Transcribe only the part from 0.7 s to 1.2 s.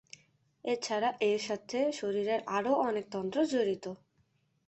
এছাড়া